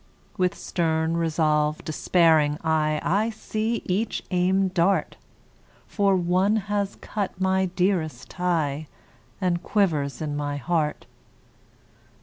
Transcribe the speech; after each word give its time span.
With 0.35 0.55
stern 0.55 1.15
resolv'd, 1.15 1.85
despairing 1.85 2.57
eye, 2.63 2.99
I 3.03 3.29
see 3.29 3.83
each 3.85 4.23
aimed 4.31 4.73
dart; 4.73 5.15
For 5.85 6.15
one 6.15 6.55
has 6.55 6.95
cut 7.01 7.39
my 7.39 7.65
dearest 7.67 8.27
tie, 8.27 8.87
And 9.39 9.61
quivers 9.61 10.19
in 10.19 10.35
my 10.35 10.57
heart. 10.57 11.05